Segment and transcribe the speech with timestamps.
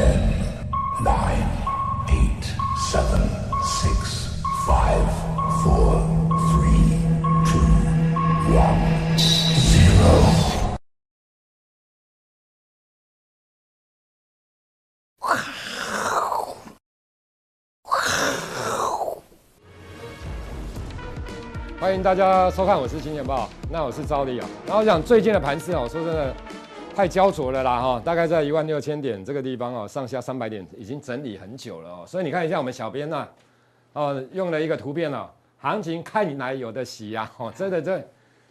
[0.00, 0.16] Ten,
[1.04, 1.44] nine,
[2.08, 2.44] eight,
[2.90, 3.20] seven,
[3.62, 5.04] six, five,
[5.62, 6.00] four,
[6.48, 6.96] three,
[7.44, 7.60] two,
[8.56, 8.80] one,
[9.58, 10.08] zero.
[21.78, 24.48] 欢迎大家收看，我是金钱豹，那我是兆立啊。
[24.64, 26.34] 然后我想最近的盘势哦，说真的
[27.00, 32.04] 太焦灼了啦哈，大概在一万六千点这个地方哦，上下三百点已经整理很久了哦。
[32.06, 33.26] 所以你看一下我们小编呐，
[33.94, 35.26] 哦，用了一个图片哦，
[35.56, 38.06] 行情看来有的洗呀，哦，真的这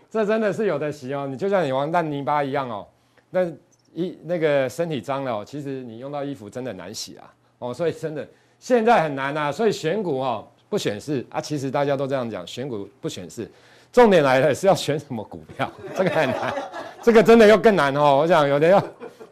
[0.10, 1.28] 这真的是有的洗哦。
[1.28, 2.88] 你就像你玩烂泥巴一样哦，
[3.30, 3.46] 那
[3.94, 8.28] 一那个身体脏了哦，其实你用到衣服真的难洗啊哦，所以真的
[8.58, 10.48] 现在很难呐，所以选股哦。
[10.70, 13.50] 不选市啊，其实大家都这样讲，选股不选市，
[13.92, 16.54] 重点来了是要选什么股票， 这个很难，
[17.02, 18.18] 这个真的又更难哦。
[18.18, 18.80] 我想有的要，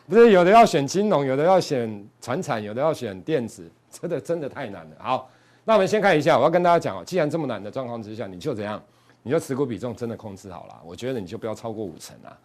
[0.07, 4.95] 不是有的要选金融，有的要选传产，有的要选电子，真的真的太难了。
[4.98, 5.29] 好，
[5.63, 8.82] 那我们先看一下，我要跟大家讲哦，既然这么难的状况之下，你就怎样，
[9.21, 12.35] 你就持股比重真的控制好了，我觉得你就不要超过五成啊。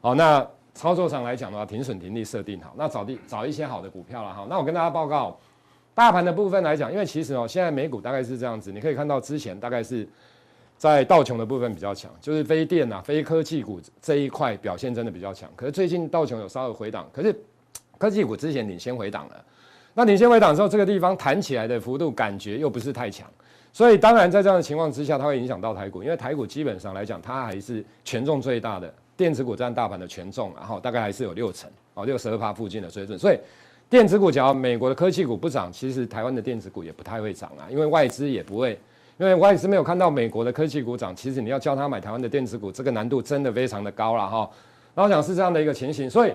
[0.00, 4.46] 好，那操作上来讲的话，停损停利设定好，那找地找一些好的股票了哈。
[4.50, 5.38] 那我跟大家报告。
[5.92, 10.08] 大盘的部分来讲，因为其实哦，现在美股大概是这样子，你可以看到之前大概是
[10.80, 15.46] 在道琼的部分比较强，就是非电啊、非科技股这一块表现真的比较强。
[15.54, 17.38] 可是最近道琼有稍微回档，可是
[17.98, 19.44] 科技股之前领先回档了。
[19.92, 23.30] 那领先回档之后，这个地方弹起来的幅度感觉又不是太强，
[23.74, 33.38] 所以当然在这样的情况之下，它会影响到台股，因为台股基本上来讲，它还是权重最大的电子股占大盘的权重，然后大概还是有六成哦，六十二趴附近的水准，所以。
[33.90, 38.78] 电子股，只要美国的科技股不涨，其实台湾的电子股也不太会涨啊，因为外资也不会，
[39.20, 44.48] 因为我也是没有看到美国的科技股涨，其实你要叫他买台湾的电子股，这个难度真的非常的高了哈。
[44.94, 46.32] 然后讲是这样的一个情形，所以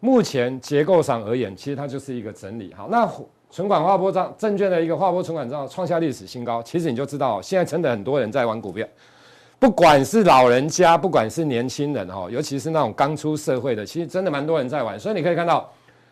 [0.00, 2.72] 目前结构上而言，其实它就是一个整理。
[2.72, 3.06] 好，那
[3.50, 8.86] 存款划拨账证券的一个划拨存款账创下历史新高，其实你就知道，现在真的很多人在玩股票，
[9.58, 15.70] 不管是老人家，不管是年轻人哈，尤其是那种刚出社会的，其实真的蛮多人在玩，所以你可以看到。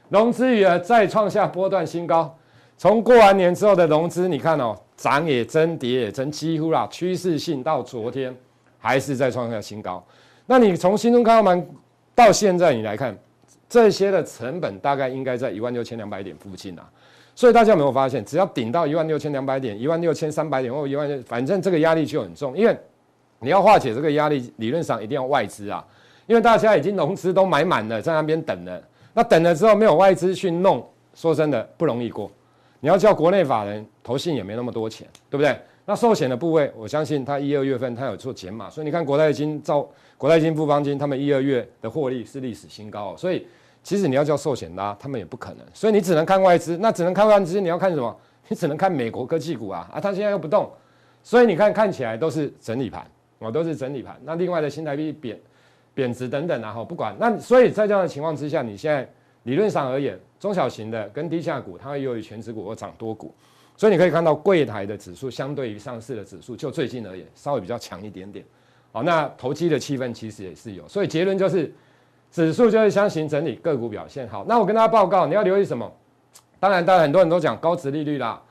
[0.08, 2.32] 融资余额再创下波段新高，
[2.76, 8.34] 从过完年之后的融资，你看哦，涨也增，跌也增，几乎啦趋势性到昨天
[8.78, 10.04] 还是在创下新高。
[10.46, 11.66] 那你从新中开盘
[12.14, 13.16] 到现在你来看，
[13.68, 16.88] 这些的成本大概应该在一万六千两百点附近啊。
[17.34, 22.74] 所以大家有没有发现，只要顶到一万六千两百点、一万六千三百点或一万，反正这个压力就很重，因为
[23.40, 25.84] 你要化解这个压力，理论上一定要外资啊，
[26.26, 28.82] 因为大家已经融资都买满了，在那边等了。
[29.12, 30.82] 那等了之后没有外资去弄，
[31.14, 32.30] 说真的不容易过。
[32.80, 35.58] 你要叫国内法人投信也没那么多钱，对不对？
[35.84, 39.88] 那寿险的部位，我相信他一二月份他有做减码，所以你看国泰金、造
[40.18, 43.14] 国泰金、富邦金他们一二月的获利是历史新高哦。
[43.16, 43.46] 所以
[43.82, 45.64] 其实你要叫寿险拉，他们也不可能。
[45.72, 48.16] 所以你只能看外资，那只能看外资，你要看什么？
[48.48, 50.70] 你只能看美国科技股啊啊，它现在又不动，
[51.22, 53.04] 所以你看看起来都是整理盘，
[53.38, 54.20] 哦，都是整理盘。
[54.24, 55.38] 那另外的新台币贬。
[55.94, 59.08] 贬值等等啊，哈，不管那，所以在这样的情况之下，你现在
[59.44, 63.34] 理论上而言，中小型的跟低价股，它会优于全值股或涨多股，
[63.76, 68.44] 所以你可以看到柜台的指数相对于上市的指数，就最近而言稍微比较强一点点。
[68.92, 71.72] 好，那投机的气氛其实也是有，所以结论就是
[72.30, 74.44] 指数就是箱型整理，个股表现好。
[74.46, 75.90] 那我跟大家报告，你要留意什么？
[76.58, 78.42] 当然，当然很多人都讲高值利率啦，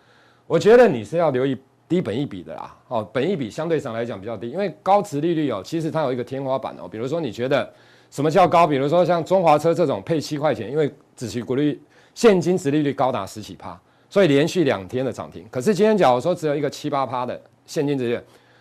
[0.47, 1.57] 我觉得你是要留意。
[1.87, 6.87] 低本益比的啦，哦，本益比相对上来讲比较低，因为高值利率哦，其实它有一个天花板哦。
[6.89, 7.71] 比如说你觉得
[8.09, 8.65] 什么叫高？
[8.65, 11.81] 比如说像中华车这种配七块钱，因为殖息股率
[12.13, 15.45] 现金值利率高达十几趴，所以连续两天的涨停。
[15.49, 18.19] 可是今天假如说只有一个七八趴的现金值率，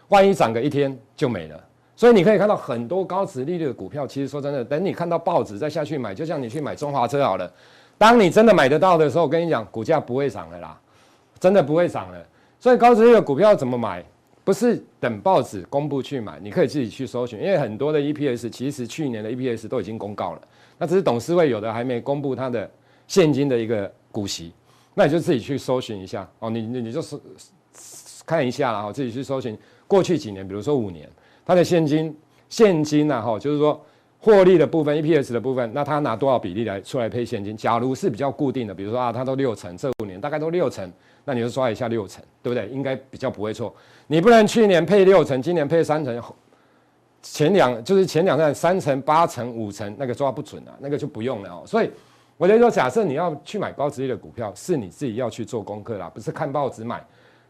[0.08, 1.60] 万一涨个一天就没了。
[1.96, 7.50] 所以你可以看到很多高殖利率的股票，其实说真的，等你看到报纸再下去买，就像你去买中华车好了。
[7.96, 10.76] 当你真的买得到的时候，我跟你讲，股价不会涨了啦，
[11.38, 12.18] 真的不会涨了。
[12.58, 14.04] 所以高殖利率的股票怎么买？
[14.44, 20.42] 不是等报纸公布去买，你可以自己去搜寻，因为很多的 EPS 其实去年的 EPS 都已经公告了，
[20.76, 22.70] 那只是董事会有的还没公布它的
[23.08, 24.52] 现金的一个股息，
[24.92, 27.18] 那你就自己去搜寻一下哦，你你你就是
[28.26, 29.56] 看一下然后自己去搜寻
[29.88, 31.08] 过去几年，比如说五年，
[31.46, 32.14] 它的现金
[32.50, 33.82] 现金呐哈，就是说
[34.18, 37.56] 获利的部分 EPS 的部分，那它拿多少比例来出来配现金？
[37.56, 40.92] 假如是比较固定的，比如说啊，它都六成，这五年大概都六成。
[41.24, 42.68] 那你就抓一下六成，对不对？
[42.68, 43.74] 应该比较不会错。
[44.06, 46.22] 你不能去年配六成，今年配三成，
[47.22, 51.62] 前两就是前两站三成、八成、五成，那个抓不准啊，那个就不用了哦。
[51.66, 51.90] 所以
[52.36, 57.02] 我觉得说，假设你要去买高值的股票，是你自己要去做功课啦，不是看报纸买。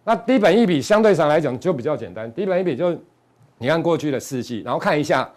[0.05, 2.97] 那低本一比相对上来讲就比较简单，低本一比就
[3.59, 5.29] 你看过去的四季，然后看一下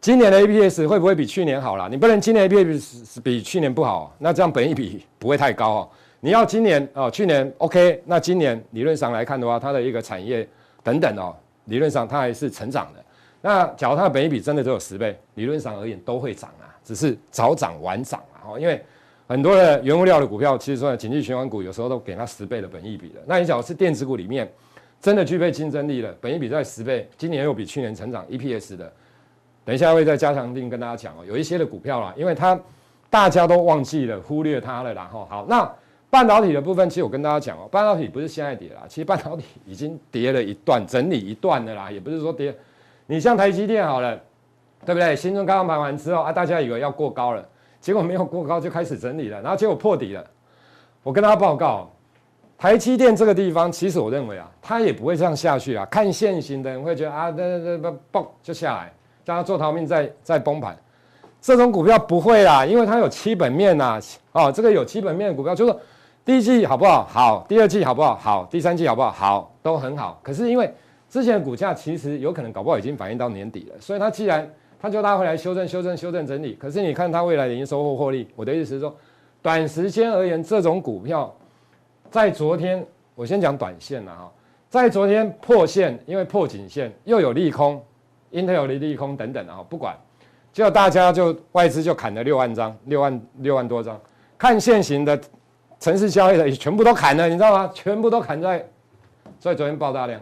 [0.00, 1.86] 今年的 EPS 会不会比去年好啦？
[1.88, 5.88] 你不能今年 EPS 比去年不好，那这样本益比不会太高哦。
[6.20, 10.46] 你要今年哦，去年 OK，那今年理论上来看的话，它的一个产业
[10.82, 11.34] 等等哦，
[11.64, 13.02] 理论上它还是成长的。
[13.40, 18.52] 那假如它的本益比真的只有十倍，理论上而言都会涨啊，只是早涨晚涨啊。
[18.52, 18.82] 哦，因为
[19.26, 23.20] 很多的原物料的股票，其实说景气循环股有时候都给它十倍的本益比的。
[23.26, 24.46] 那你假如是电子股里面
[25.00, 28.92] 真的具备竞争力了，本益比在十倍，今年又比去年成长 EPS 的。
[29.64, 32.60] 等一下会再加强定跟大家讲哦，有一些的股票啦，因为它
[33.08, 35.70] 大家都忘记了、忽略它了，然后好，那
[36.10, 42.54] 半导体的部分，其实我跟大家讲哦，半导体不是现在跌啦，其实半导体已经跌了一段，整理一段的啦，也不是说跌。
[43.06, 44.18] 你像台积电好了，
[44.84, 45.14] 对不对？
[45.14, 47.48] 新春刚刚盘完之后啊，大家以为要过高了，
[47.80, 50.24] 结果没有过高就开始整理了，然后结果破底了。
[51.02, 51.90] 我跟大家报告，
[52.58, 55.86] 台积电这个地方，其实我认为啊，它也不会这样下去啊。
[55.86, 58.92] 看现行的人会觉得啊，这这这嘣就下来。
[59.22, 60.74] 叫他做逃命再再崩盘，
[61.42, 64.00] 这种股票不会啦，因为它有基本面呐、啊。
[64.32, 65.76] 哦，这个有基本面的股票，就是
[66.24, 67.04] 第一季好不好？
[67.06, 68.16] 好，第二季好不好？
[68.16, 69.10] 好，第三季好不好？
[69.10, 70.20] 好，都很好。
[70.22, 70.72] 可是因为
[71.08, 72.78] 之前的股价其实有可能搞不好？
[72.78, 76.54] 已经反映到年底了，所以它既然它就拉回来修正、修正、修正整理。
[76.54, 78.94] 可是你看它未来的营收或获利，我的意思是说，
[79.42, 81.34] 短时间而言，这种股票
[82.10, 82.84] 在昨天，
[83.14, 84.30] 我先讲短线了哈，
[84.68, 87.82] 在昨天破线，因为破颈线又有利空。
[88.32, 89.92] Intel 的利空等等啊，不管，
[90.52, 94.00] 就大家就外资就砍了六万张，六万六万多张，
[94.38, 95.20] 看现行的
[95.80, 97.70] 城市交易的也全部都砍了，你知道吗？
[97.74, 98.64] 全部都砍在，
[99.40, 100.20] 所以昨天爆大量。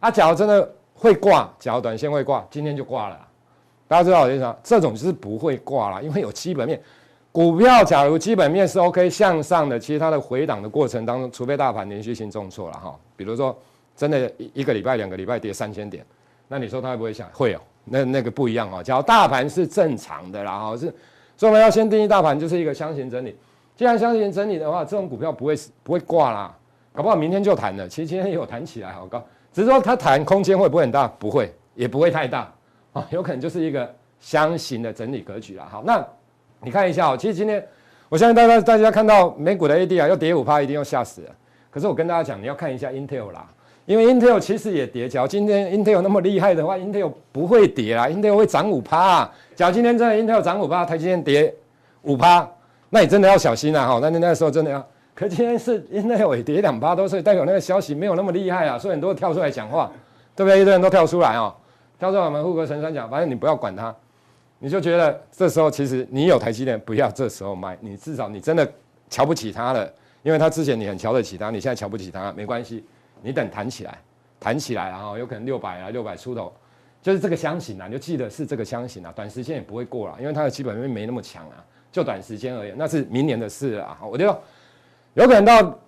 [0.00, 3.18] 啊，假如真的会挂，假如短线会挂，今天就挂了。
[3.86, 4.56] 大家知道我意思吗？
[4.64, 6.80] 这种是不会挂了，因为有基本面。
[7.30, 13.56] 股票假如基本面是 OK 向上的，其实它的回档的过程当中，除非大盘连续性重挫了哈，比如说
[13.94, 16.04] 真的一个礼拜、两个礼拜跌三千点。
[16.48, 17.28] 那你说它会不会想？
[17.32, 18.82] 会哦，那那个不一样哦。
[18.82, 20.92] 假如大盘是正常的啦，哈是，
[21.36, 23.36] 所以我们要先定义大盘就是一个箱型整理。
[23.76, 26.56] 既然箱型整理的话，这种股票不会不会挂啦，
[26.94, 27.86] 搞不好明天就弹了。
[27.86, 31.06] 其实今天也有弹起来，好高，只是说它弹空间会不会很大？
[31.18, 32.50] 不会，也不会太大
[32.94, 35.68] 啊，有可能就是一个箱型的整理格局啦。
[35.70, 36.02] 好，那
[36.62, 37.62] 你看一下哦，其实今天
[38.08, 41.30] 我相信大家大家看到美股的 AD 啊，要跌五趴，一定要吓死了。
[41.70, 43.46] 可是我跟大家讲，你要看一下 Intel 啦。
[43.84, 49.30] 因为 Intel 其实也跌，假如今天 Intel 那么厉害的话，Intel 不会跌啦，Intel 会涨五趴。
[49.54, 51.54] 假如今天真的 Intel 涨五趴，台积电跌
[52.02, 52.48] 五趴，
[52.90, 53.86] 那你真的要小心啊！
[53.86, 54.86] 哈，那你那时候真的要。
[55.14, 59.90] 可今天是因为尾跌两趴多，所以代表那个消息没有那么厉害啊，所以很多人跳出来讲话，
[60.34, 60.60] 对不对？
[60.60, 61.54] 一堆人都跳出来哦，
[61.98, 63.94] 跳出来我们护国神山讲，反正你不要管它，
[64.58, 68.70] 你就觉得这时候其实你有台积电，不要这时候卖，你至少你真的
[69.08, 69.90] 瞧不起它了，
[70.22, 72.84] 因为它之前你很瞧得起它，你现在瞧不起它，没关系。
[73.22, 73.98] 你等弹起来，
[74.38, 76.52] 弹起来，然后有可能六百啊，六百出头，
[77.00, 81.64] 就是这个箱型啊，你就记得是这个箱型啊，短时间也不会过了，因为它的基本面没那么强啊，
[81.96, 83.98] 就短时间而言，那是明年的事啊。
[84.02, 84.26] 我就
[85.14, 85.78] 有可能到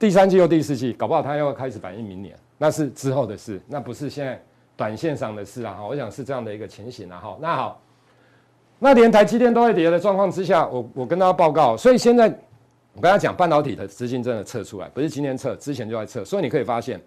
[0.00, 4.42] 第三季或第四季，搞不好它要开始反映明年，那是之后的事，那不是现在
[4.76, 5.78] 短线上的事啊。
[5.88, 7.20] 我想是这样的一个情形啊。
[7.20, 7.80] 哈，那好，
[8.80, 12.36] 那连台积电都会跌的状况之下，我我跟大家报告，所以现在。
[12.92, 16.24] 我跟他讲，半导体的资金真的撤出来，不是今天撤，之前就在撤。
[16.24, 16.98] 所以你可以发现，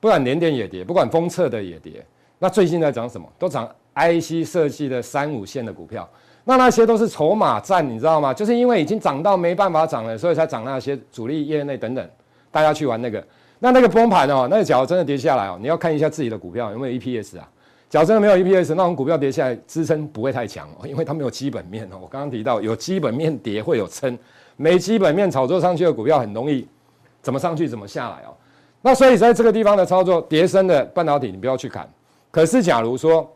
[0.00, 2.04] 不管联电也跌，不管封测的也跌。
[2.40, 3.32] 那最近在涨什么？
[3.38, 6.10] 都涨 IC 设计的三五线的股票。
[6.50, 8.34] 那那些都是筹码战，你知道吗？
[8.34, 12.04] 就是因为已经涨到没办法涨了，所以才涨那些主力业内等等，
[12.50, 13.24] 大家去玩那个。
[13.60, 17.48] 那那个崩盘哦，那个脚真的跌下来哦，你要看一下自己的股票有没有 EPS 啊。
[17.88, 21.98] 脚真的没有 EPS，那种股票跌下来支撑不会太强哦，因为它没有基本面哦。
[22.02, 24.18] 我刚刚提到有基本面跌会有撑。
[24.56, 26.66] 没基本面炒作上去的股票很容易
[27.22, 28.34] 怎么上去怎么下来哦。
[28.82, 31.88] 那所以在这个地方的操作，跌升的半导体你不要去砍。
[32.30, 33.30] 可是假如说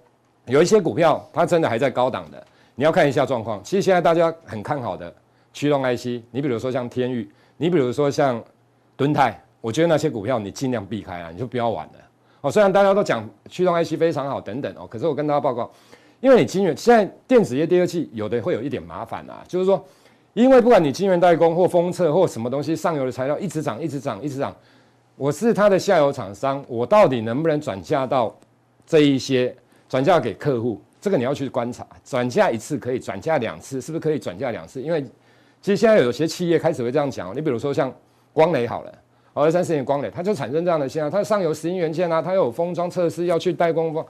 [0.46, 3.62] 有一些股票它真的还在高档的，你要看一下状况。
[3.64, 5.14] 其实现在大家很看好的
[5.52, 8.42] 驱动 IC，你比如说像天钰，你比如说像
[8.96, 11.92] 敦泰，我觉得那些股票你尽量避开啊，你就不要玩了
[12.40, 12.50] 哦。
[12.50, 15.70] 虽然大家都讲驱动 IC 非常好等等哦，可是我跟大家报告，
[16.20, 19.84] 因为你晶圆现在电子业第二季有的会有一点麻烦啊，就是说。
[20.32, 24.52] 因为不管你晶圆代工或封测或什么东西，上游的材料一直涨，一直涨，一直涨。
[25.14, 28.36] 我是它的下游厂商，我到底能不能转嫁到
[28.84, 29.56] 这一些
[29.88, 30.82] 转嫁给客户？
[31.04, 31.86] 这个你要去观察。
[32.02, 34.80] 转嫁一次可以，转嫁两次是不是可以转嫁两次？
[34.80, 35.02] 因为
[35.60, 37.36] 其实现在有些企业开始会这样讲。
[37.36, 37.94] 你比如说像
[38.32, 38.92] 光磊好了，
[39.34, 41.10] 二三四年光磊，它就产生这样的现象。
[41.10, 44.02] 它上游石英元件啊，它有封装测试要去代工封，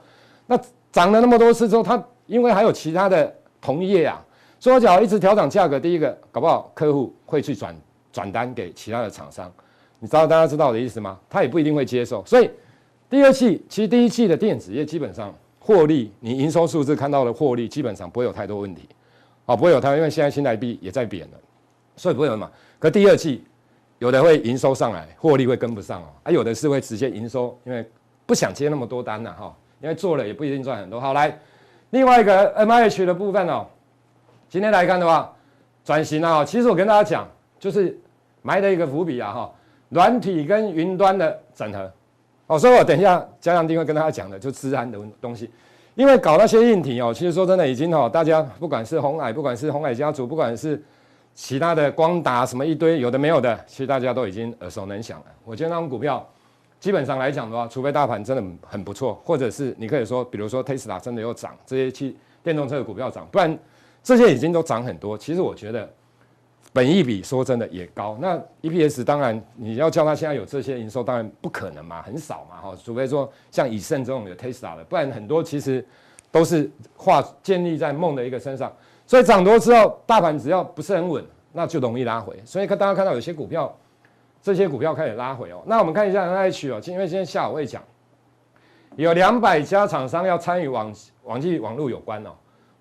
[0.47, 0.57] 那
[0.89, 4.25] 涨了那么多次之后，它因为还有其他的同业啊。
[4.61, 7.75] 说脚一直调涨价格，第一个搞不好客户会去转
[8.13, 9.51] 转单给其他的厂商，
[9.99, 11.19] 你知道大家知道我的意思吗？
[11.29, 12.25] 他也不一定会接受。
[12.25, 12.49] 所以
[13.09, 15.35] 第二季其实第一季的电子业基本上
[15.65, 18.87] 获利，你营收数字看到的获利基本上不会有太多问题，
[19.47, 21.37] 啊，不会有太多，因为现在新台币也在贬了，
[21.95, 22.51] 所以不会有嘛。
[22.77, 23.43] 可第二季
[23.97, 27.83] 有的会营收上来，获利会跟不上哦，啊，有的是会直接营收，因为
[28.27, 31.01] 不想接那么多单呐，哈，因为做了也不一定赚很多。
[31.01, 31.35] 好，来
[31.89, 33.65] 另外一个 MIH 的部分哦，
[34.47, 35.33] 今天来看的话，
[35.83, 37.99] 转型啊，其实我跟大家讲，就是
[38.43, 39.51] 埋的一个伏笔啊，哈，
[39.89, 41.91] 软体跟云端的整合。
[42.47, 45.49] 哦，所以我等一下加强定会跟大家讲的，就资安的东西，
[45.95, 50.79] 因为搞那些硬体哦，其实说真的已经哦，大家不管是红海，不管是红海家族，不管是
[51.33, 55.25] 其他的光达什么一堆有的没有的，其实大家都已经耳熟能详了。
[55.43, 56.23] 我觉得那种股票，
[56.79, 63.57] 基本上来讲的话，除非大盘真的很不错，或者是你可以说，比如说 Tesla 真的又涨，这些汽电动车的股票涨，不然
[64.03, 65.17] 这些已经都涨很多。
[65.17, 65.89] 其实我觉得。
[66.75, 75.87] 本益比说真的也高，那 EPS 当然你要叫它现在有这些营收，当然不可能嘛，很少嘛哈，除非说像以盛这种有 Tesla 的，不然很多其实
[76.29, 78.69] 都是画建立在梦的一个身上。
[79.07, 82.37] 所以涨多之后，大盘只要不是很稳，那就容易拉回。
[82.43, 83.73] 所以看大家看到有些股票，
[84.41, 85.63] 这些股票开始拉回哦。
[85.65, 87.81] 那我们看一下 NH 哦，因为今天下午会讲，
[88.97, 92.31] 有两百家厂商要参与网网际网络有关哦。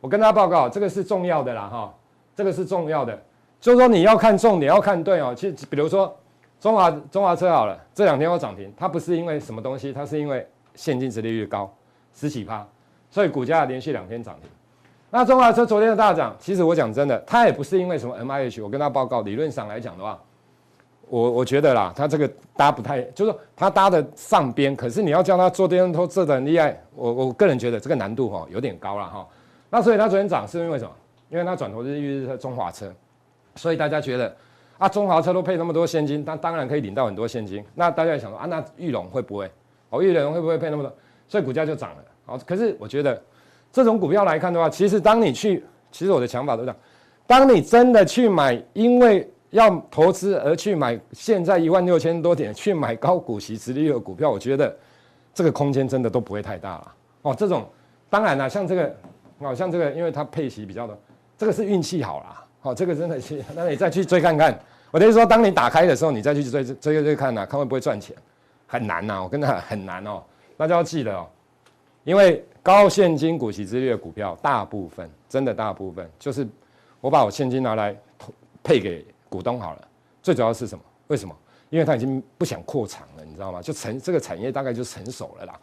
[0.00, 1.94] 我跟大家报告，这个是重要的啦哈，
[2.34, 3.16] 这个是重要的。
[3.64, 5.32] 就是说你要看重点，要看对哦。
[5.34, 6.14] 其实比如说
[6.60, 11.74] 中华中华车好了，这两天要涨停，它不是因为什么东西，它是因为现金殖利率高
[12.12, 12.62] 十几趴，
[13.10, 14.50] 所以股价连续两天涨停。
[15.08, 18.62] 那中华车昨天的大涨，其实我讲真的，它也不是因为什么 MIH。
[18.62, 20.20] 我跟他报告，理论上来讲的话，
[21.08, 29.26] 我我觉得啦，它这个搭不太，就是说它搭的上边，可是你要叫它做电动车做的很厉害，我我个人觉得这个难度哈有点高了哈。
[29.70, 30.90] 那所以它昨天涨是因为什么？
[31.30, 32.92] 因为它转投资预是中华车。
[33.56, 34.34] 所以大家觉得
[34.78, 37.64] 啊，中华车都配那么多现金，那当然可以领到很多现金。
[37.74, 39.50] 那大家也想说啊，那裕隆会不会？
[39.90, 40.92] 哦，裕隆会不会配那么多？
[41.28, 41.96] 所以股价就涨了。
[42.26, 43.22] 好，可是我觉得
[43.72, 46.76] 这种股票来看的话，其实当你去，其实我的想法都这样：
[47.26, 54.76] 当你真的去买，因为要投资而去买，现在一万六千多点去买高股息、殖利率的股票，我觉得
[55.32, 56.94] 这个空间真的都不会太大了。
[57.22, 57.68] 哦，这种
[58.10, 58.96] 当然了，像这个，
[59.38, 60.98] 哦，像这个，因为它配息比较多，
[61.38, 62.43] 这个是运气好啦。
[62.64, 64.58] 好，这个真的是， 那你再去追看看。
[64.90, 68.16] 我等于说，当你打开的时候，你再去追追追追看呐、看会不会赚钱，
[68.66, 70.22] 很难呐、我跟他很难哦，
[70.56, 71.28] 大家要记得哦，
[72.04, 76.48] 因为高现金股息之类的股票，大部分真的大部分就是
[77.02, 77.94] 我把我现金拿来
[78.62, 79.88] 配给股东好了。
[80.22, 80.82] 最主要是什么？
[81.08, 81.36] 为什么？
[81.68, 83.60] 因为他已经不想扩厂了，你知道吗？
[83.60, 85.60] 就成这个产业大概就成熟了啦。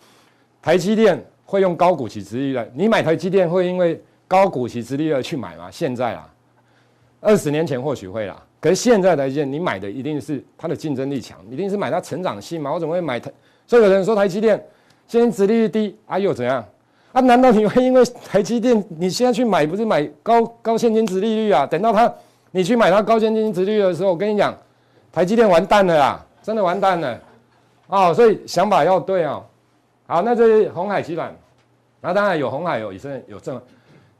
[0.62, 5.72] 台积电会用高股息之利率，你买台积电会因为高股息之利而去买吗？
[5.72, 6.32] 现在啊。
[7.22, 12.74] 二十年前或许会啦，可是现在台积电，你买的一定是它的竞争力强，一定是买它成长性嘛。
[12.74, 13.32] 我怎么会买台？
[13.68, 14.62] 所以有人说台积电
[15.08, 16.66] 现在殖利率低啊，又怎样？
[17.12, 21.66] 啊，难道你会因为台积电你现在去买，不是买高高现金殖利率啊？
[21.66, 22.12] 等到它
[22.50, 24.58] 你去买它高现金殖利率的时候，我跟你讲，
[25.12, 27.22] 台积电完蛋了啦，真的完蛋了
[27.88, 28.14] 哦。
[28.14, 29.42] 所以想法要对啊。
[30.08, 31.32] 好，那这是鸿海集团，
[32.02, 33.62] 那当然有红海有以色列有正，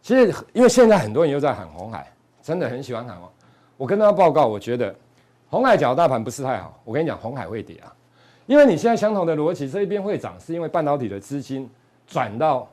[0.04, 2.06] 其实因为现在很多人又在喊红海。
[2.42, 3.30] 真的很喜欢喊哦，
[3.78, 4.94] 我跟大家报告，我觉得
[5.50, 6.80] 红海角大盘不是太好。
[6.84, 7.94] 我跟你讲，红海会跌啊，
[8.48, 11.70] 因为你现在相同的逻辑，这一边会涨，是因为半导体的资金
[12.08, 12.68] 转到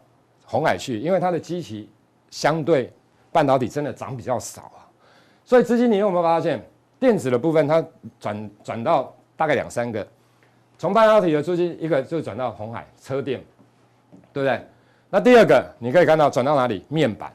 [0.45, 1.91] 红海去，因为它的基期
[2.31, 2.93] 相对
[3.31, 4.89] 半导体真的涨比较少啊，
[5.45, 6.65] 所以资金你有没有发现，
[6.99, 7.85] 电子的部分它
[8.19, 10.07] 转转到大概两三个，
[10.79, 13.41] 从半导体的资金一个就转到红海车电，
[14.33, 14.67] 对不对？
[15.11, 16.85] 那第二个你可以看到转到哪里？
[16.89, 17.33] 面板。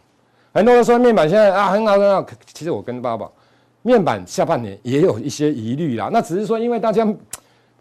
[0.53, 3.27] 很多人说面板现在啊很好很好，其实我跟爸爸，
[3.81, 6.12] 面板下半年也有一些疑虑啦。
[6.13, 7.07] 那只是说，因为大家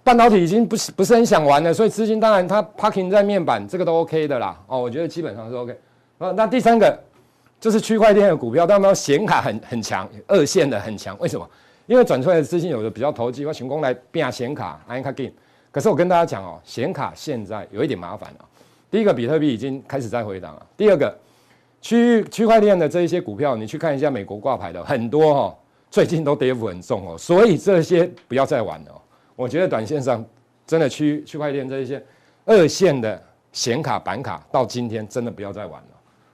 [0.02, 4.58] 半导体已经不是不是很想玩了，所以资金当然它 parking 在面板，这个都 OK 的啦。
[4.66, 5.78] 哦，我觉得基本上是 OK。
[6.16, 6.98] 那那第三个
[7.60, 11.14] 就是区块链的股票，他们显卡很很强，二线的很强。
[11.18, 11.46] 为什么？
[11.86, 15.32] 因为转出来的资金有的比较投机，我成功来变显卡，I can game。
[15.70, 18.44] 可是我跟大家讲哦，显卡现在有一点麻烦了。
[18.90, 20.66] 第一个，比特币已经开始在回档了。
[20.74, 21.14] 第二个。
[21.82, 25.58] 区域区块链的这一些股票，你去看一下美国挂牌的很多哈，
[25.90, 29.02] 最近都跌幅很重哦，所以这些不要再玩了。
[29.34, 30.24] 我觉得短线上
[30.64, 32.02] 真的区区块链这一些
[32.44, 33.20] 二线的
[33.50, 35.88] 显卡板卡，到今天真的不要再玩了。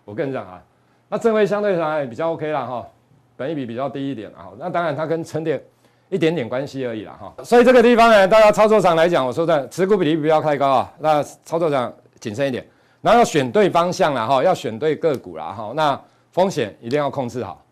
[0.04, 0.62] 我跟你讲啊，
[1.08, 2.86] 那正位相对上也比较 OK 啦哈，
[3.34, 5.62] 本一比比较低一点啊，那当然它跟车电
[6.10, 7.42] 一点点关系而已啦哈。
[7.42, 11.90] 所以这个地方呢，大家操作上来讲，我说的持股比例不要太高啊，那操作上
[12.20, 12.66] 谨慎一点。
[13.00, 16.00] 然后要选对方向了哈，要选对个股了哈，那
[16.32, 17.64] 风险一定要控制好。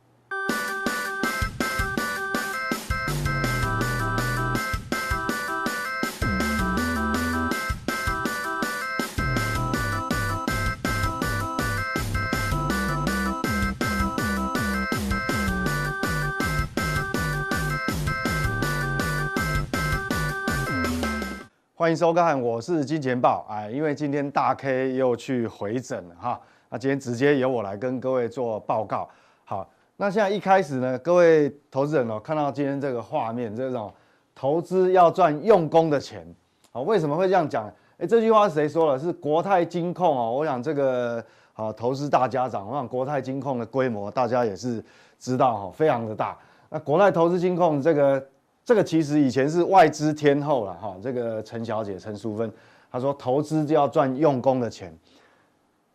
[21.86, 23.46] 欢迎收看，我是金钱豹。
[23.48, 29.08] 哎，因为今天大 K 又去回诊了哈，那今天直接由我来跟各位做报告。
[29.44, 33.94] 好，那现在一开始呢，各位投资人哦，看到今天这个画面，这种
[34.34, 36.26] 投资要赚用功的钱，
[36.72, 37.72] 好，为什么会这样讲？
[37.98, 38.98] 哎，这句话是谁说的？
[38.98, 40.32] 是国泰金控哦。
[40.32, 44.84] 我想这个啊投资大家长，我想国泰金控的规模大家也是
[45.20, 46.36] 知道哈，非常的大。
[46.68, 48.26] 那国泰投资金控这个。
[48.66, 52.52] 这个其实以前是外资天后了哈，这个陈小姐陈淑芬，
[52.90, 54.92] 她说投资就要赚用功的钱，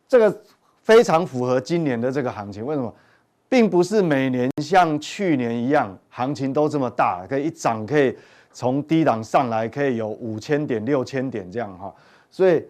[0.08, 0.42] 这个
[0.82, 2.66] 非常符合今年的这个行情。
[2.66, 2.92] 为什么？
[3.50, 8.18] 并不是每年像去年一样行情都这么大，可以一涨可以
[8.54, 11.94] 从低档上来可以有五千点六千点这样哈，
[12.30, 12.66] 所以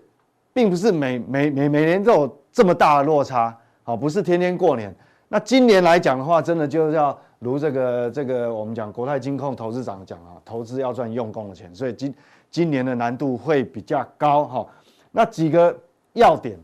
[0.51, 4.91] 并不是每每每每年都有这么大的落差，好，不是天天过年。
[5.27, 7.15] 那今年来讲的话，真的就是要。
[7.43, 12.13] 如这个这个，我们讲国泰金控投资长讲啊，投资要赚用功的钱，所以今
[12.51, 14.67] 今年的难度会比较高哈。
[15.09, 15.75] 那几个
[16.13, 16.55] 要点，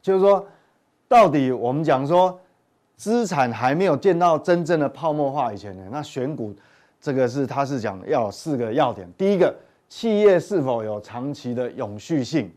[0.00, 0.42] 就是说，
[1.06, 2.40] 到底我们讲说，
[2.96, 6.54] 资产还没有见到真正的泡沫化以前呢，那选股
[6.98, 9.06] 这个是他是讲要有四个要点。
[9.18, 9.54] 第一个，
[9.90, 12.50] 企业是否有长期的永续性，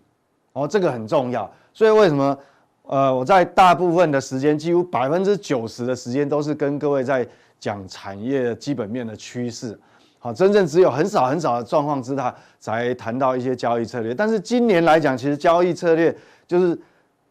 [0.54, 1.52] 哦，这个很重要。
[1.74, 2.38] 所以为什么？
[2.84, 7.26] 呃，我在大部分的时间，几乎百分之九十的时间都是跟各位在
[7.60, 9.80] 讲产业基本面的趋势。
[10.20, 14.14] 好，真正只有很少很少的状况之下才谈到一些交易策略。
[14.14, 16.78] 但是今年来讲，其实交易策略就是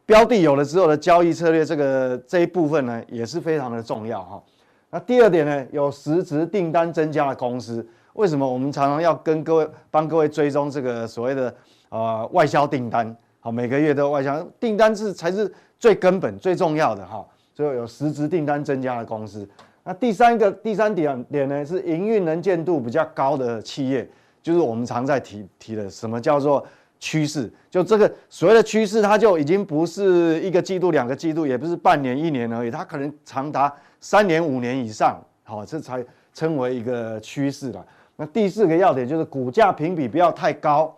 [0.04, 4.42] 标的有了之后的交易策略，这个这一部分呢也是非常的重要哈。
[4.90, 11.54] 那第二点呢，有实质订单增加的公司，为什么我们常常要跟各位帮各位追踪这个所谓的
[11.90, 13.14] 呃外销订单？
[13.44, 19.46] 好，每个月都外销订单是才是最根本最重要的哈，所以有实质订单增加的公司。
[19.82, 24.08] 那第三个第三点点呢，是营运能见度比较高的企业，
[24.40, 26.64] 就是我们常在提提的什么叫做
[27.00, 27.52] 趋势？
[27.68, 37.84] 就这个所谓的趋势，它就已经不是一个季度、两个季度，也不是半年、一年而已，它可能长达三年、五年以上，好，这才称为一个趋势了。
[38.14, 40.96] 那第四个要点就是股价评比不要太高，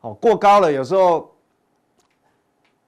[0.00, 1.26] 好，过高了有时候。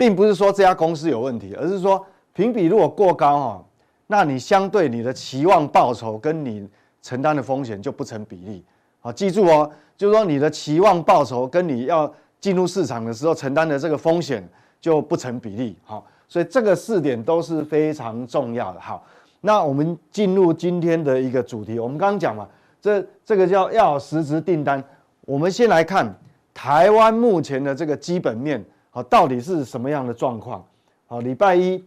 [0.01, 3.65] 并不是说这家公司有问题，而是说评比如果过高哈，
[4.07, 6.67] 那你相对你的期望报酬跟你
[7.03, 8.65] 承担的风险就不成比例。
[9.03, 12.11] 好，记住哦，就是说你的期望报酬跟你要
[12.41, 14.43] 进入市场的时候承担的这个风险
[14.81, 15.77] 就不成比例。
[15.85, 18.81] 好，所以这个四点都是非常重要的。
[18.81, 19.05] 好，
[19.43, 22.49] 那我们进入今天的一个主题，我们刚刚讲嘛，
[22.81, 24.83] 这这个叫要实质订单。
[25.27, 26.11] 我们先来看
[26.55, 28.65] 台湾目前的这个基本面。
[28.91, 30.65] 好，到底是什么样的状况？
[31.07, 31.83] 好，礼拜一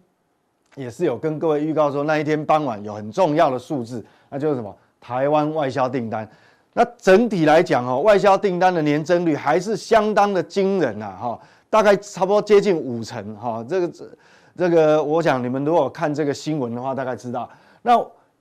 [0.76, 4.76] 也是有跟各位预告说，那一天傍晚有很重要的数字，那就是什么？
[5.02, 6.28] 台湾外销订单。
[6.74, 11.39] 那整体来讲，哈，外销订单的年增率还是相当的惊人呐，哈，
[11.70, 14.10] 大概差不多接近五成，哈，这个这
[14.58, 17.50] 这个，我想你们如果看这个新闻的话，大概知道。
[17.82, 17.98] 那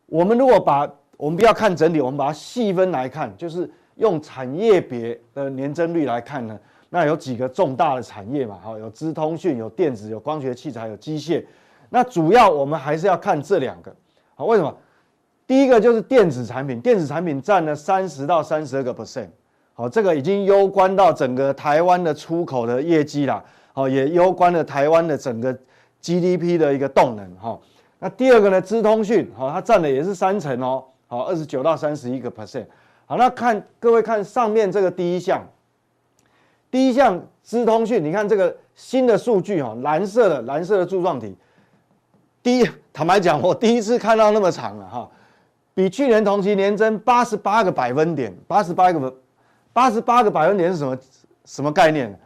[0.06, 6.58] 我们如果把我们不要看整体，我们把它细分来看，就是用产业别的年增率来看呢。
[6.94, 8.58] 那有几个重大的产业嘛？
[8.62, 11.42] 好，有资通讯、有电子、有光学器材、有机械。
[11.88, 13.90] 那主要我们还是要看这两个。
[14.34, 14.76] 好，为什么？
[15.46, 19.28] 第一个就是电子产品，电子产品占了三十到三十二个 percent。
[19.72, 23.42] 好，这个已经攸关到整个台湾的出口的业绩啦。
[23.72, 25.50] 好，也攸关了台湾的整个
[26.02, 27.34] GDP 的一个动能。
[27.36, 27.58] 哈，
[28.00, 28.60] 那第二个呢？
[28.60, 30.84] 资通讯，好，它占的也是三成哦。
[31.06, 32.66] 好，二十九到三十一个 percent。
[33.06, 35.42] 好，那看各位看上面这个第一项。
[36.72, 41.36] 第一项资通讯，你看这个新的数据哈，蓝色的蓝色的柱状体，
[42.42, 45.10] 第一，坦白讲，我第一次看到那么长了哈，
[45.74, 49.14] 比去年同期年增八十八个百分点，八十八个
[49.74, 50.98] 八十八个百分点是什么
[51.44, 52.18] 什么概念？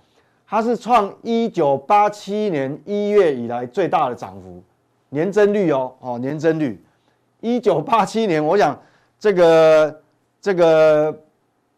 [0.47, 4.63] 它是创一九八七年一月以来最大的涨幅，
[5.09, 6.81] 年增率哦哦年增率，
[7.41, 8.81] 一九八七年，我想
[9.19, 10.01] 这个
[10.41, 11.21] 这个。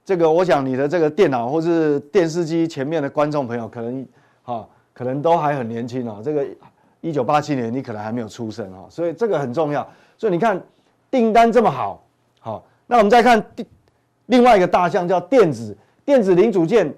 [0.09, 4.07] 这个我想你的这个电脑或是电视机前面的观众朋友可能，
[4.43, 6.23] 哈，可能都还很年轻哦。
[6.25, 6.47] 这个
[7.03, 9.87] 一九八七年你可能还没有出生哦，所以这个很重要。
[10.17, 10.59] 所以你看
[11.11, 12.03] 订单这么好，
[12.41, 13.67] 好，那我们再看第
[14.25, 16.91] 另外一个大项叫电子电子零组件，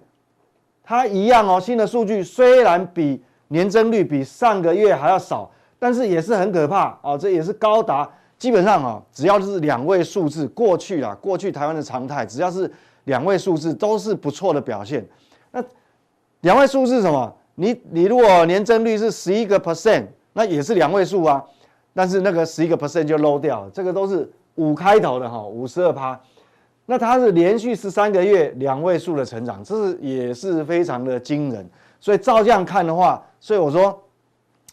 [0.85, 1.59] 它一样哦。
[1.61, 7.19] 新的数据虽然比年增率比上个月还要少，但是也是很可怕哦。
[7.19, 12.73] 这也是高达基本上啊，只要是两位数字，过去啊，过去台湾的常态，只要是。
[13.05, 15.07] 两位数字都是不错的表现。
[15.51, 15.63] 那
[16.41, 17.35] 两位数字是什么？
[17.55, 21.45] 你你如果年增率是十一个 percent，那也是两位数啊。
[21.93, 26.19] 但是那个十一个 percent 就 low 掉了，这个都是五开头的哈，五十二趴。
[26.87, 31.69] 那它是连续十三个月两位数的成长，这是也是非常的惊人。
[32.01, 34.01] 所以照这样看的话，所以我说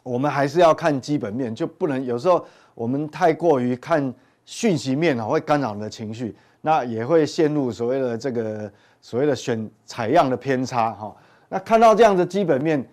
[0.04, 4.14] 我们还是要看基本面，就不能有时候我们太过于看
[4.46, 6.36] 讯息面啊，会干扰你的情绪，
[6.68, 11.16] 那也会陷入所谓的这个所谓的选采样的偏差哈。
[11.48, 12.86] 那看到这样的基本面，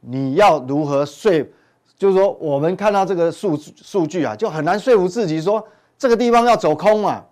[0.00, 1.32] 你要如何说？
[1.96, 7.24] 就是说，我们看到这个数数据啊，就很难说服自己说这个地方要走空啊。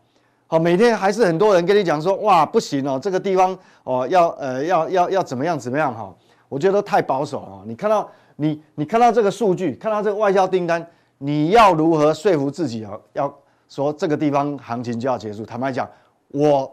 [0.46, 6.10] 好，每天还是很多人跟你讲说，哇，不行哦，这个地方哦，要呃要要要怎么样怎么样哈？
[6.48, 7.60] 我觉得太保守啊。
[7.66, 10.86] 你看到你你看到这个数据，看到这个外销订单，
[11.18, 12.92] 你要如何说服自己啊？
[13.12, 13.41] 要
[13.72, 15.46] 说这个地方行情就要结束？
[15.46, 15.88] 坦白讲，
[16.28, 16.70] 我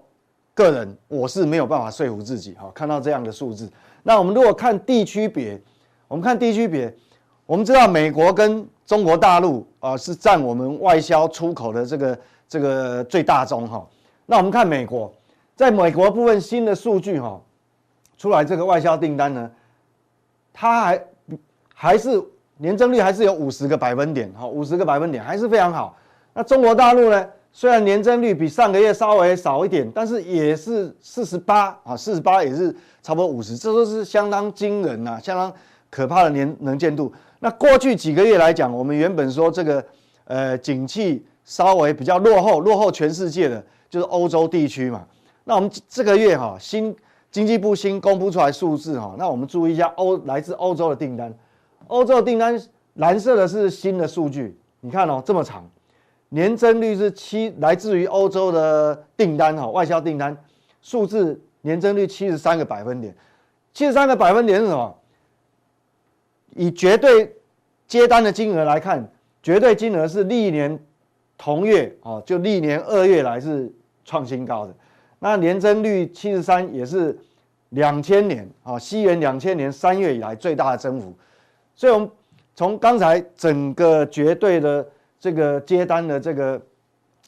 [0.53, 2.69] 个人我是没有办法说服自己哈。
[2.75, 3.71] 看到这样的数字，
[4.03, 5.57] 那我们如果看地区别，
[6.09, 6.93] 我们看地区别。
[7.45, 13.87] 我们知道美国跟中国大陆啊是占我们外销出口的这个这个最大宗哈。
[14.25, 15.09] 那我们看美国，
[15.55, 17.41] 在美国部分新的数据哈
[18.17, 19.49] 出来，这个外销订单呢，
[20.51, 21.05] 它还
[21.73, 22.21] 还是
[22.57, 25.95] 年增率还是有五十个百分点哈，五十个百分点还是非常好。
[26.33, 35.51] 那中国大陆呢，虽然年增率比上个月稍微少一点，但是也是四十八啊，四十八也是差不多五十，这都是相当惊人呐，相当
[35.89, 37.11] 可怕的年能见度。
[37.39, 39.83] 那过去几个月来讲，我们原本说这个，
[40.25, 45.05] 呃，景气稍微比较落后，落后全世界的就是欧洲地区嘛。
[45.45, 46.95] 那我们这个月哈，新
[47.31, 51.33] 经济部新公布出来数字哈，那我们注意一下欧来自欧洲的订单，
[51.87, 52.61] 欧洲的订单
[52.95, 55.67] 蓝色的是新的数据，你看哦，这么长，
[56.29, 60.35] 年增率是七，来自于欧洲的订单哈，外销订单
[60.81, 63.15] 数字年增率七十三个百分点，
[63.73, 64.95] 七十三个百分点是什么？
[66.55, 67.35] 以绝对
[67.87, 69.07] 接单的金额来看，
[69.41, 70.77] 绝对金额是历年
[71.37, 73.71] 同月哦，就历年二月来是
[74.05, 74.75] 创新高的。
[75.19, 77.17] 那年增率七十三也是
[77.69, 81.13] 两千年啊，西元两千年三月以来最大的增幅。
[81.75, 82.09] 所以，我们
[82.55, 84.85] 从刚才整个绝对的
[85.19, 86.61] 这个接单的这个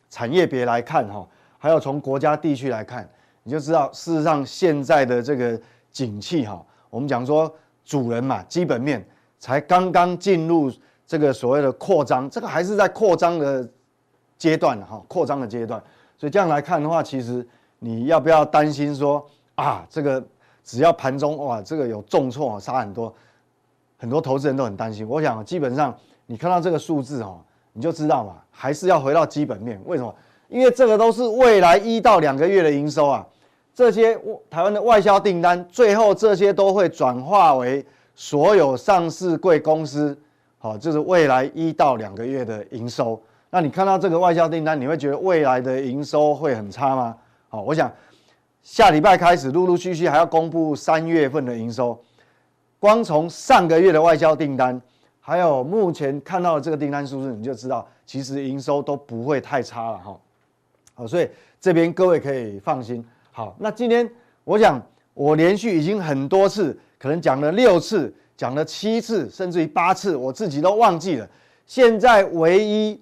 [0.10, 1.28] 产业别来看哈，
[1.58, 3.10] 还有从国家地区来看，
[3.44, 5.60] 你就知道事实上现在的这个
[5.92, 7.54] 景气哈，我们讲说。
[7.84, 9.04] 主人嘛，基本面
[9.40, 10.72] 才刚刚进入
[11.06, 13.68] 这个所谓的扩张，这个还是在扩张的
[14.38, 15.82] 阶段哈，扩张的阶段。
[16.16, 17.46] 所以这样来看的话，其实
[17.80, 19.26] 你要不要担心说
[19.56, 20.24] 啊，这个
[20.64, 23.14] 只要盘中哇，这个有重挫杀很多，
[23.98, 25.06] 很多投资人都很担心。
[25.06, 25.94] 我想基本上
[26.28, 29.82] 你看到这个数字哈，你就知道嘛，还是要回到基本面。
[29.86, 30.14] 为什么？
[30.50, 33.26] 因为这个都是未来一到两个月的营收啊。
[33.74, 40.18] 这些台湾的外销订单，最后这些都会转化为所有上市贵公司，
[40.58, 43.20] 好，就是未来一到两个月的营收。
[43.50, 47.16] 那你看到这个外销订单，你会觉得未来的营收会很差吗？
[47.48, 47.90] 好，我想
[48.62, 51.98] 下礼拜开始陆陆续续还要公布三月份的营收，
[52.78, 54.80] 光从上个月的外销订单，
[55.22, 60.20] 还有目前看到的这个订单数字，你就知道其实营收都不会太差了哈。
[60.96, 61.30] 好，所以
[61.60, 63.06] 这边各位可以放心。
[63.32, 64.10] 好，那今天
[64.44, 64.82] 我想，
[65.14, 71.30] 我连续已经很多次，可能讲了六次，讲了七次，甚至于八次，我自己都忘记了。
[71.68, 73.00] 现在唯一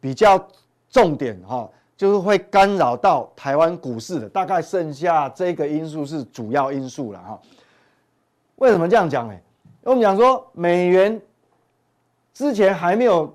[0.00, 0.44] 比较
[0.90, 7.40] 重点哈，就是会干扰到台湾股市的，大概剩下这个因素是主要因素了哈。
[8.56, 9.32] 为什么这样讲呢？
[9.32, 9.40] 因
[9.84, 11.20] 为我们讲说美元
[12.34, 13.32] 之前还没有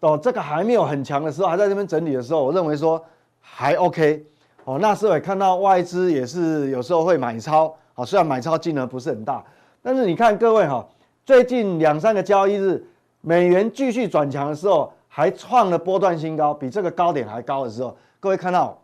[0.00, 3.04] 哦，这个还没有很强的时候，还在这边整理的时候，我认为说
[3.40, 4.24] 还 OK。
[4.64, 9.44] 哦，那时候也看到外资也是有时候会买超，好，虽然买超金额不是很大，
[9.82, 10.86] 但是你看各位哈，
[11.26, 12.80] 最近两三个交易日，
[13.22, 18.80] 美元继续转强的时候，还创了波段新高，比这个高点还高的时候，各位看到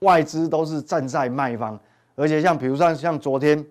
[0.00, 1.76] 外资都是站在卖方，
[2.14, 3.66] 而且像比如说像昨天，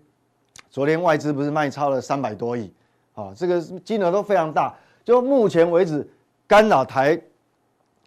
[0.69, 2.69] 昨天外资不是卖超了三百多亿，
[3.13, 4.75] 啊，这个金额都非常大，
[5.05, 6.05] 就目前为止
[6.47, 7.17] 干扰台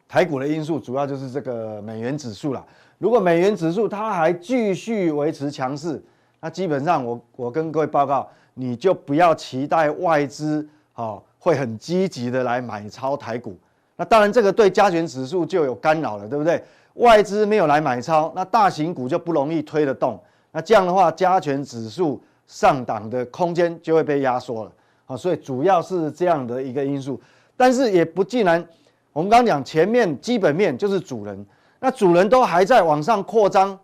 [0.07, 2.63] 台股的因素，主要就是这个美元指数了。
[2.99, 6.03] 如果美元指数它还继续维持强势，
[6.41, 13.57] 那基本上我我跟各位报告，你就不要期待外资哦会很积极的来买超台股。
[13.97, 16.63] 那当然这个对加权指数就有干扰了，对不对？
[16.95, 20.21] 外资没有来买超，那大型股就不容易推得动。
[20.51, 24.73] 那这样的话，加权指数上档的空间就会被压缩了。
[25.09, 27.19] 好，所以主要是这样的一个因素。
[27.57, 28.63] 但是也不尽然，
[29.11, 31.47] 我们刚刚讲前面基本面就是主人。
[31.81, 33.79] 那主人都还在往上扩张，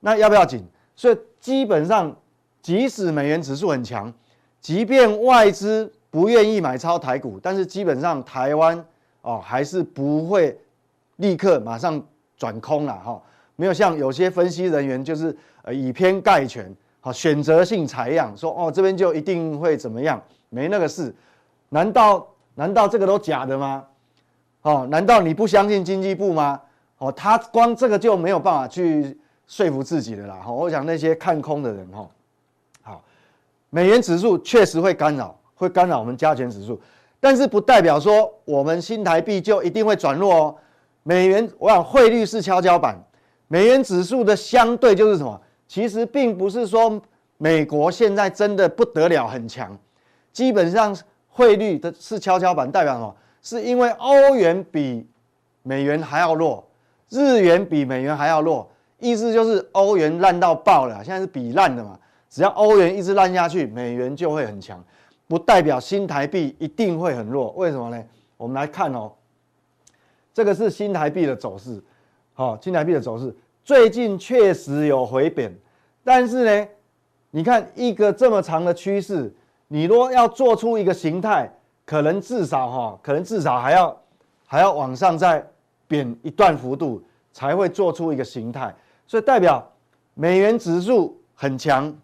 [0.00, 0.64] 那要不要紧？
[0.96, 2.16] 所以基本上，
[2.60, 4.12] 即使美元指数很强，
[4.60, 8.84] 即便外资不愿意买超台股，但是基本上台湾
[9.22, 10.58] 哦还是不会
[11.16, 12.02] 立刻马上
[12.36, 13.22] 转空了哈，
[13.54, 16.74] 没有像有些分析人员就是呃以偏概全，
[17.08, 21.14] 好选择性采样，说哦这边就一定会怎么样，没那个事，
[21.70, 23.82] 难道难道这个都假的吗？
[24.60, 26.60] 哦，难道你不相信经济部吗？
[26.98, 30.34] 哦，他光这个就没有办法去说服自己的啦。
[30.44, 32.06] 哈，我想那些看空的人哈，
[32.82, 33.02] 好，
[33.70, 36.78] 美元指数确实会干扰，会干扰我们加权指数。
[37.20, 40.54] 但是不代表说我们新台币就一定会转弱哦。
[41.04, 43.02] 美元，我想汇率是跷跷板，
[43.46, 45.40] 美元指数的相对就是什么？
[45.68, 47.00] 其实并不是说
[47.36, 49.78] 美国现在真的不得了很强，
[50.32, 50.96] 基本上
[51.28, 53.14] 汇率的是跷跷板，代表什么？
[53.42, 55.06] 是因为欧元比
[55.62, 56.66] 美元还要弱，
[57.10, 61.96] 日元比美元还要弱，意思就是欧元烂到爆了，现在是比烂的嘛。
[62.28, 64.82] 只要欧元一直烂下去，美元就会很强。
[65.26, 68.04] 不代表新台币一定会很弱，为什么呢？
[68.36, 69.12] 我们来看哦，
[70.32, 71.82] 这个是新台币的走势，
[72.32, 73.34] 好，新台币的走势
[73.68, 75.54] 最近确实有回贬，
[76.02, 76.68] 但是呢，
[77.30, 79.30] 你看一个这么长的趋势，
[79.66, 81.52] 你若要做出一个形态，
[81.84, 83.94] 可能至少哈，可能至少还要
[84.46, 85.46] 还要往上再
[85.86, 88.74] 贬一段幅度，才会做出一个形态，
[89.06, 89.62] 所以代表
[90.14, 91.94] 美元指数很强。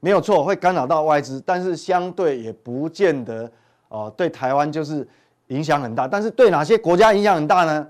[0.00, 3.50] 没有错，会干扰到外资，但是相对也不见得
[3.88, 5.08] 哦，对台湾就是
[5.46, 6.06] 影响很大。
[6.06, 7.88] 但是对哪些国家影响很大呢？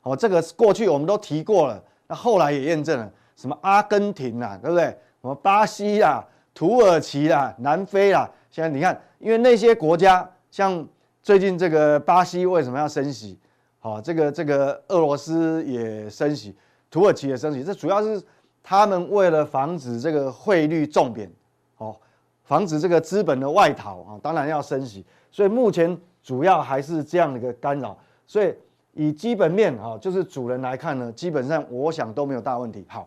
[0.00, 4.84] 哦，这个过去我们都提过了，那后来也验证了，什么阿根廷啊，对不对？
[5.20, 10.86] 什么巴西啊、土耳其啊、南非啊，现在你看，因为那些国家，像
[11.22, 13.38] 最近这个巴西为什么要升息？
[13.78, 16.56] 好，这个这个俄罗斯也升息，
[16.90, 18.22] 土耳其也升息，这主要是。
[18.68, 21.32] 他们为了防止这个汇率重贬，
[21.76, 21.96] 哦，
[22.42, 25.06] 防止这个资本的外逃啊，当然要升息。
[25.30, 27.96] 所以目前主要还是这样的一个干扰。
[28.26, 28.52] 所以
[28.96, 32.84] 以基本面啊，就是主人来看呢，基本上我想都没有大问题。
[32.88, 33.06] 好，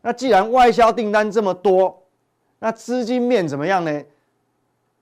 [0.00, 2.02] 那既然外销订单这么多，
[2.58, 4.02] 那资金面怎么样呢？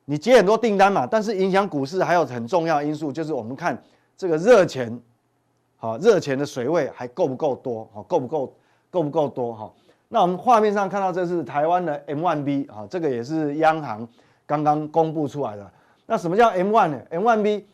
[0.06, 3.80] 你接很多订单嘛，但是影响股市还有很重要因素，就是我们看
[4.16, 5.00] 这个热钱，
[5.76, 7.88] 好，热钱的水位还够不够多？
[7.94, 8.52] 好，够不够？
[8.90, 9.54] 够不够多？
[9.54, 9.72] 哈。
[10.08, 14.06] 那我们画面上看到这是台湾的 M1B 啊，这个也是央行
[14.46, 15.70] 刚刚公布出来的。
[16.06, 17.64] 那什么叫 M1 呢？M1B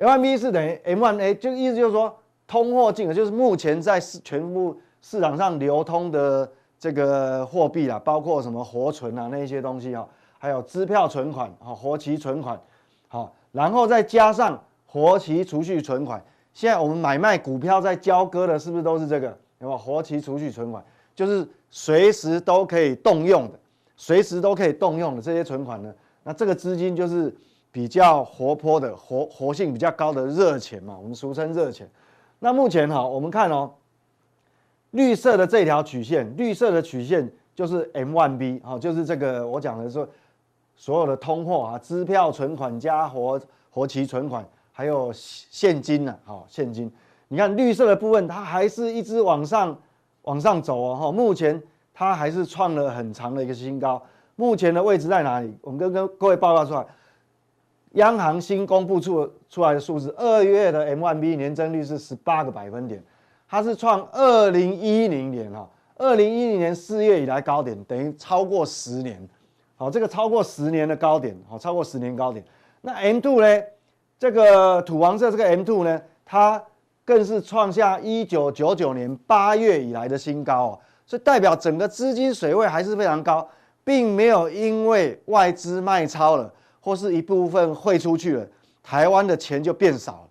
[0.00, 2.12] ？M1B，M1B 是等于 M1A，就意思就是说
[2.48, 10.06] 通货金额，就是目前在市全部市场上流通的这个货币啊，包括什么活存啊那些东西啊，
[10.38, 12.60] 还有支票存款啊、活期存款，
[13.08, 16.22] 好，然后再加上活期储蓄存款。
[16.52, 19.28] 现在我们买卖股票在交割的，是不是都是这个？
[19.60, 20.82] 有没有活期储蓄存款？
[21.14, 23.60] 就是随时都可以动用的，
[23.96, 27.32] 随时都可以动用的这些存款呢，那这个资金就是
[27.72, 31.88] 比较活泼的、活活性比较高的热钱嘛，我们俗称热钱。
[32.38, 33.70] 那目前哈，我们看哦，
[34.90, 40.08] 绿色的这条曲线，绿色的曲线就是 M one B，哈，就是这个我讲的说
[40.76, 46.90] 所有的通货啊，支票存款加活活期存款，还有现金呢，好，现金。
[47.28, 49.76] 你看绿色的部分，它还是一直往上。
[50.24, 51.60] 往上走哦，哈，目前
[51.94, 54.00] 它还是创了很长的一个新高。
[54.36, 55.56] 目前的位置在哪里？
[55.62, 56.86] 我们跟跟各位报告出来，
[57.92, 63.02] 央行新公布出出来的数字，二月的 M1B 年增率是十八个百分点，
[63.48, 69.20] 它是创二零一零年哈，二零一零年四月以来高点，等于超过十年，
[69.76, 72.44] 好，这个超过十年的高点，好，超过十年高点。
[72.80, 73.64] 那 M2 呢？
[74.18, 76.62] 这个土黄色这个 M2 呢，它。
[77.02, 83.48] 更是创下一九九九年八月以来的新高哦，所以代表整个资金水位还是非常高，
[83.82, 88.46] 并没有因为外资卖超了或是一部分汇出去了，
[88.82, 90.28] 台湾的钱就变少了，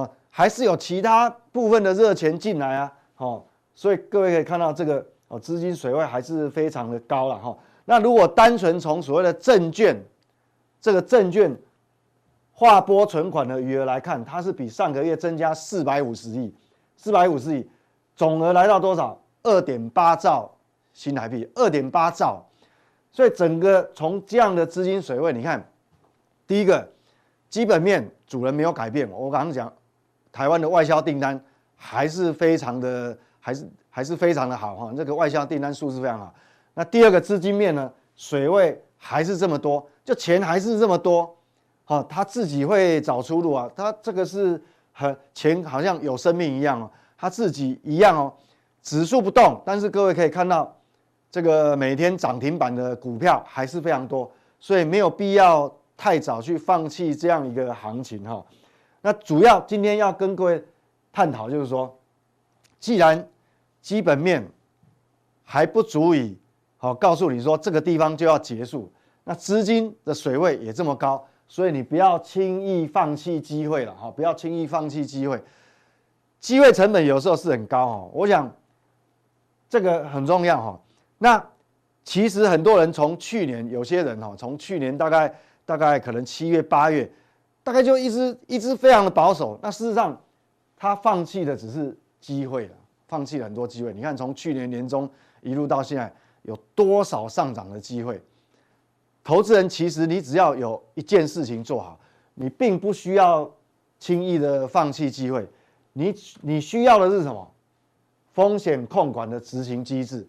[0.00, 7.56] 哦，还是有其他部分的热钱进来啊，哦，所以各位可以看到这个哦，资金水位还是非常的高了哈。
[7.84, 9.96] 那如果单纯从所谓的证券，
[10.80, 11.56] 这个证券。
[12.54, 16.54] 划拨存款的余额来看，它是比上个月增加四百五十亿，
[16.96, 17.68] 四百五十亿，
[18.14, 19.18] 总额来到多少？
[19.42, 20.48] 二点八兆
[20.92, 22.44] 新台币，二点八兆。
[23.10, 25.66] 所以整个从这样的资金水位，你看，
[26.52, 26.86] 第一个
[27.48, 29.10] 基本面主人没有改变。
[29.10, 29.72] 我刚刚讲，
[30.30, 31.42] 台湾的外销订单
[31.76, 36.34] 还是非常的，还是还是非常的好哈，这个外销订单数字非常好。
[36.74, 41.34] 那第二个资金面呢，水位还是这么多，就钱还是这么多。
[41.86, 43.66] 哈，他自己会找出路啊！
[43.74, 44.62] 他这个是
[44.92, 46.90] 很钱，好像有生命一样哦。
[47.16, 48.30] 他自己一样哦，
[48.82, 50.70] 指数不动，但是各位可以看到，
[51.30, 58.44] 这个每天涨停板的股票还是非常多，所以没有必要太早去放弃这样一个行情哈。
[59.02, 60.60] 那主要今天要跟各位
[61.12, 61.96] 探讨，就是说，
[62.80, 63.24] 既然
[63.80, 64.44] 基本面
[65.44, 66.36] 还不足以
[66.76, 68.90] 好告诉你说这个地方就要结束，
[69.22, 75.40] 那资金的水位也这么高，所以你不要轻易放弃机会了哈，不要轻易放弃机会，
[76.40, 78.52] 机会成本有时候是很高哈，我想
[79.68, 80.80] 这个很重要哈。
[81.18, 81.48] 那
[82.02, 85.32] 其实很多人从去年有些人哈，从去年大概
[85.64, 87.10] 大概可能七月八月，
[87.62, 90.20] 大概就一直一直非常的保守，那事实上
[90.76, 92.74] 他放弃的只是机会了。
[93.08, 95.06] 放弃了很多机会，你看从去年年中
[95.42, 96.10] 一路到现在，
[96.44, 98.18] 有多少上涨的机会？
[99.22, 102.00] 投资人其实你只要有一件事情做好，
[102.32, 103.50] 你并不需要
[103.98, 105.46] 轻易的放弃机会，
[105.92, 107.46] 你你需要的是什么？
[108.32, 110.26] 风险控管的执行机制。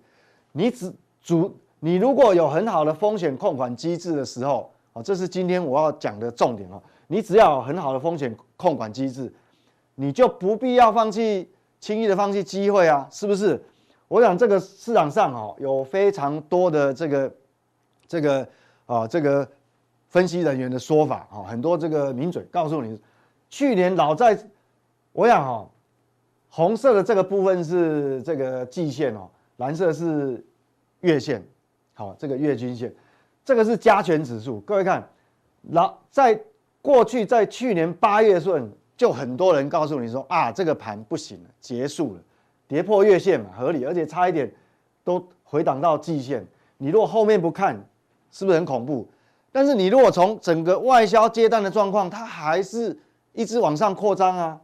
[0.51, 6.81] 你只主你如果有很好的风险控管机制的时候，哦，这是今天我要讲的重点哦。
[7.07, 9.31] 你只要有很好的风险控管机制，
[9.95, 11.49] 你就不必要放弃。
[11.79, 13.61] 轻易的放弃机会啊，是不是？
[14.07, 17.35] 我想这个市场上哦，有非常多的这个
[18.07, 18.47] 这个
[18.85, 19.45] 啊这个
[20.07, 22.97] 分析人员的说法啊，很多这个名嘴告诉你，
[23.49, 24.37] 去年老在，
[25.11, 25.69] 我想哈，
[26.49, 30.41] 红色的这个部分是这个季线哦，蓝色是
[31.01, 31.45] 月线，
[31.95, 32.95] 好，这个月均线，
[33.45, 34.59] 这个是加权指数。
[34.61, 35.07] 各位看，
[35.71, 36.39] 老在
[36.81, 38.71] 过去在去年八月份。
[38.95, 42.21] 就很多人告诉你说啊，这个盘不行了，结束了，
[42.67, 44.49] 跌破月线嘛，合理，而且差一点
[45.03, 46.45] 都回档到季线。
[46.77, 47.75] 你如果后面不看，
[48.31, 49.09] 是不是很恐怖？
[49.51, 52.97] 但是你如果从整个外销接单的状况，它还是
[53.33, 54.61] 一直往上扩张啊。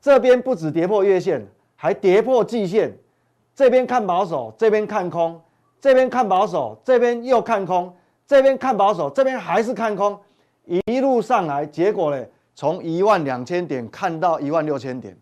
[0.00, 2.90] 这边不止跌破月线，还跌破季线。
[3.54, 5.38] 这边看保守，这边看空；
[5.82, 7.92] 这边看保守，这边又看空；
[8.24, 10.16] 这边看保守，这边还是看空。
[10.86, 12.24] 一路上来，结果呢？
[12.54, 15.16] 从一万两千点看到一万六千点，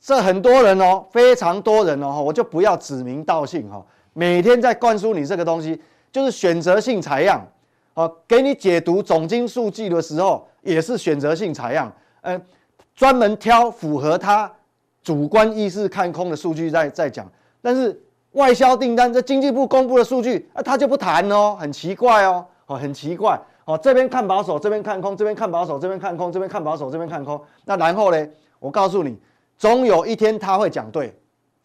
[0.00, 3.84] 这很多人哦，非常多人哦，我就不要指名道姓哈。
[4.14, 7.46] 每天在灌输你这个东西，就是选择性采样，
[7.92, 12.42] 哦，给你解读总经数据的时候也是选择性采样，嗯，
[12.96, 14.50] 专门挑符合他
[15.02, 17.30] 主观意识看空的数据在在讲。
[17.60, 18.02] 但是
[18.34, 23.36] 外销订单，这经济部公布的数据啊，他就不谈哦，很奇怪哦，哦，很奇怪。
[23.64, 27.40] 哦，这边看保守，这边看空，这边看保守，这边看空，这边看保守，这边看空。
[27.64, 28.28] 那然后呢？
[28.58, 29.18] 我告诉你，
[29.56, 31.14] 总有一天他会讲对，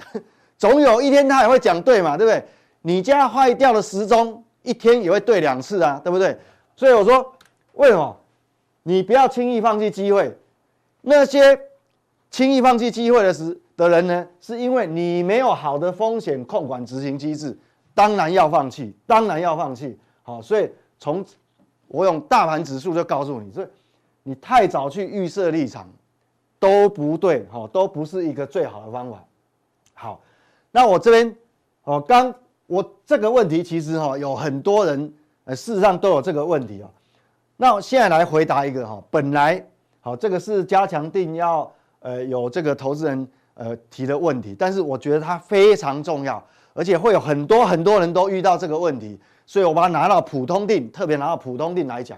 [0.58, 2.44] 总有一天他也会讲对嘛，对不对？
[2.82, 6.38] 你家坏掉的时钟，一天也会对两次啊，对不对？
[6.76, 7.34] 所以我说，
[7.74, 8.16] 为什么
[8.84, 10.38] 你不要轻易放弃机会？
[11.02, 11.60] 那些
[12.32, 17.58] 轻易放弃机会的时的人呢，是因为你没有好的风险控管执行机制，
[17.94, 19.98] 当然要放弃，当然要放弃。
[20.22, 21.24] 好，所以从
[21.88, 23.66] 我用大盘指数就告诉你，这
[24.24, 25.90] 你太早去预设立场
[26.60, 29.24] 都不对，哈，都不是一个最好的方法。
[29.94, 30.22] 好，
[30.72, 31.34] 那我这边，
[31.86, 32.36] 哦，刚
[32.68, 35.14] 我这个问题其实哈有很多人，
[35.46, 36.90] 呃，事实上都有这个问题啊。
[37.56, 39.66] 那我现在来回答一个哈，本来
[40.02, 43.28] 好这个是加强定要呃有这个投资人
[43.60, 46.42] 呃提的问题，但是我觉得它非常重要，
[46.74, 49.20] 而且会有很多很多人都遇到这个问题。
[49.46, 52.18] 所以我把它拿到普通定，特别拿到普通定来讲，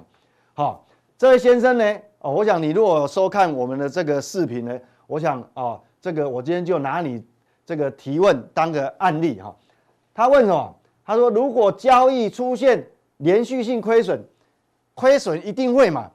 [0.54, 0.86] 好，
[1.18, 4.78] 这位先生呢，哦，我想你如果收看我们的这个视频呢，
[5.08, 7.24] 我想啊，这个我今天就拿你
[7.66, 9.56] 这个提问当个案例哈。
[10.14, 10.76] 他问什么？
[11.06, 12.86] 他说如果交易出现
[13.18, 14.22] 连续性亏损，
[14.94, 16.12] 亏损一定会嘛？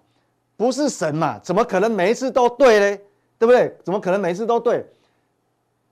[0.54, 1.38] 不是神嘛？
[1.38, 2.98] 怎么可能每一次都对呢？
[3.38, 3.74] 对不对？
[3.82, 4.84] 怎么可能每一次都对？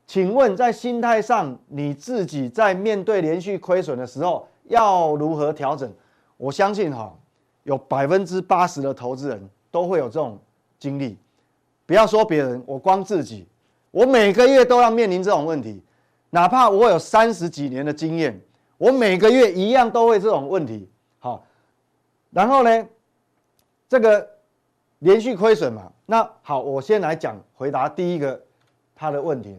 [0.07, 5.91] 请问在心态上，你自己在面对连续亏损的时候，要如何调整？
[6.37, 7.15] 我相信哈，
[7.63, 10.39] 有百分之八十的投资人都会有这种
[10.79, 11.17] 经历。
[11.87, 13.47] 不要说别人，我光自己，
[13.91, 15.83] 我每个月都要面临这种问题。
[16.31, 18.39] 哪怕我有三十几年的经验，
[18.77, 20.89] 我每个月一样都会这种问题。
[21.19, 21.45] 好，
[22.31, 22.87] 然后呢，
[23.89, 24.29] 这个
[24.99, 28.39] 连续亏损嘛，那好，我先来讲回答第一个
[28.95, 29.57] 他的问题。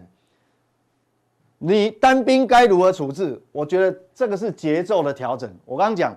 [1.58, 3.42] 你单兵该如何处置？
[3.52, 5.52] 我觉得这个是节奏的调整。
[5.66, 6.16] 我刚刚讲，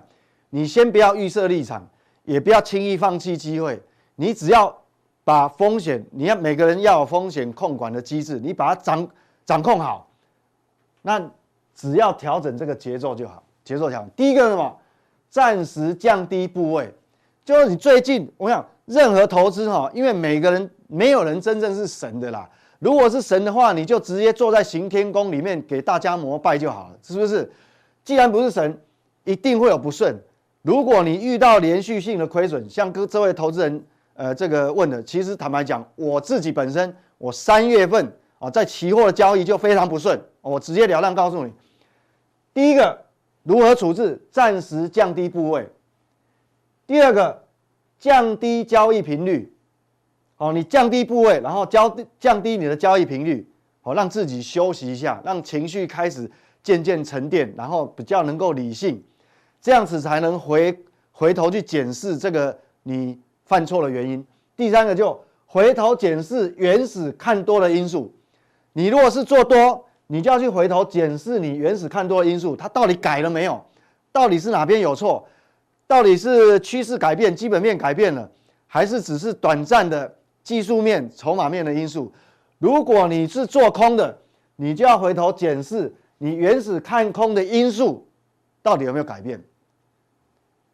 [0.49, 1.87] 你先不要预设立场，
[2.23, 3.81] 也不要轻易放弃机会。
[4.15, 4.75] 你只要
[5.23, 9.07] 把风险，你要每个人要有风险控管的机制，你把它掌
[9.45, 10.09] 掌控好，
[11.01, 11.19] 那
[11.73, 13.41] 只要调整这个节奏就好。
[13.63, 14.77] 节奏调，第一个是什么？
[15.29, 16.91] 暂时降低部位，
[17.45, 22.49] 就是你最近，我想任何投资哈，因为每个人没有人真正是神的啦。
[22.79, 27.51] 如果是神的话，你就直接坐在行天宫里面给大家膜拜就好了，是不是？
[28.05, 28.81] 既然不是神，
[29.25, 30.17] 一定会有不顺。
[30.61, 38.09] 如果你遇到连续性的亏损，像哥这位投资人，呃，这个问的，其实坦白讲，我自己本身，我三月份
[38.39, 40.19] 啊，在期货的交易就非常不顺。
[40.41, 41.51] 我直截了当告诉你，
[42.53, 42.97] 第一个
[43.43, 45.63] 如何处置，暂时降低部位；
[46.87, 47.43] 第二个
[47.99, 49.53] 降低交易频率。
[50.39, 53.45] 哦，你降低部位，然后降降低你的交易频率，
[53.81, 56.31] 好，让自己休息一下，让情绪开始
[56.63, 59.03] 渐渐沉淀，然后比较能够理性，
[59.61, 60.73] 这样子才能回
[61.11, 64.25] 回头去检视这个你犯错的原因。
[64.55, 68.09] 第三个就回头检视原始看多的因素。
[68.71, 73.61] 你如果是做多，你就要去回头检视你原始看多的因素，它到底改了没有？
[74.13, 75.27] 到底是哪边有错？
[75.85, 78.31] 到底是趋势改变、基本面改变了，
[78.67, 80.15] 还是只是短暂的？
[80.49, 82.11] 技术面、筹码面的因素，
[82.57, 84.17] 如果你是做空的，
[84.55, 88.03] 你就要回头检视你原始看空的因素
[88.63, 89.39] 到底有没有改变，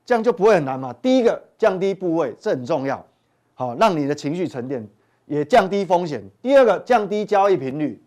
[0.05, 0.93] 这样就不会很难嘛。
[0.93, 3.05] 第一个降低部位，这很重要，
[3.53, 4.87] 好，让你的情绪沉淀，
[5.25, 6.23] 也降低风险。
[6.41, 8.01] 第二个降低交易频率，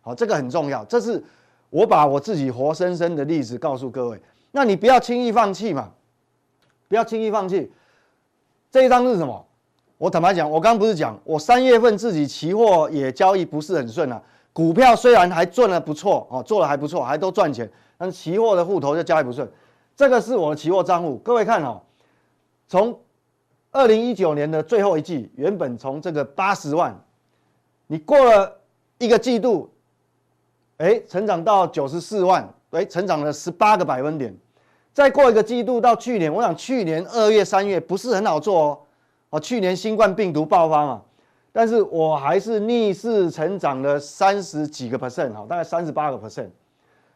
[0.00, 0.84] 好，这个很重要。
[0.86, 1.22] 这是
[1.70, 4.20] 我把我自己活生生的例子告诉各位，
[4.50, 5.92] 那你不要轻易放弃嘛，
[6.88, 7.70] 不要轻易放弃。
[8.72, 9.46] 这一张是什么？
[10.02, 14.20] 我坦白讲，我刚不是讲，我三月份自己期货也交易不是很顺啊。
[14.52, 19.48] 股票虽然还赚得不错哦，做得还不错，还都赚钱，但是期货的户头就交易不顺。
[19.94, 21.80] 这个是我的期货账户，各位看哦，
[22.66, 22.98] 从
[23.70, 27.00] 二零一九年的最后一季，原本从这个八十万，
[27.86, 28.58] 你过了
[28.98, 29.70] 一个季度，
[30.78, 34.36] 哎，成长到九十四万，哎，成长了十八个百分点。
[34.92, 38.78] 再过一个季度到去年，我想去年二月、三月不是很好做哦。
[39.32, 41.00] 哦，去年新冠病毒爆发嘛，
[41.52, 46.50] 但是我还是逆势成长了三十几个 percent，哈，大概三十八个 percent，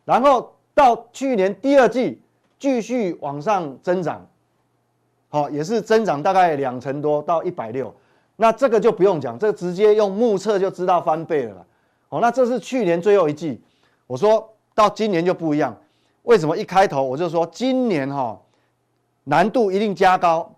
[0.07, 2.19] 然后到去年第二季
[2.59, 4.27] 继续往上增长，
[5.29, 7.95] 好，也是增长大概两成多到一百六，
[8.37, 11.67] 那这个就不用讲，这直接用目测就知道翻倍了啦，
[12.09, 13.61] 哦，那这是去年最后一季，
[14.07, 15.77] 我说到今年就不一样，
[16.23, 18.41] 为什么一开头我就说今年哈
[19.25, 20.51] 难度一定加高？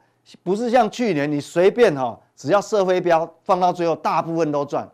[0.42, 4.88] 不是像去年你随便哈，只要射飞镖放到最后，大部分都赚。